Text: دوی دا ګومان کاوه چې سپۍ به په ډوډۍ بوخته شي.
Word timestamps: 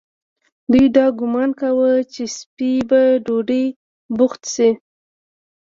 دوی 0.71 0.85
دا 0.95 1.05
ګومان 1.19 1.49
کاوه 1.59 1.91
چې 2.13 2.23
سپۍ 2.37 2.73
به 2.87 2.87
په 2.89 2.99
ډوډۍ 3.25 3.65
بوخته 4.17 4.47
شي. 4.55 4.69